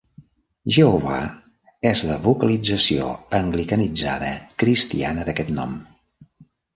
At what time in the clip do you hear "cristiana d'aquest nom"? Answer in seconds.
4.65-5.77